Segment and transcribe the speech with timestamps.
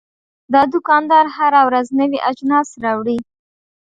[0.53, 3.17] دا دوکاندار هره ورځ نوي اجناس راوړي.